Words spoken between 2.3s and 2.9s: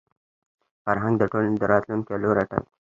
ټاکي.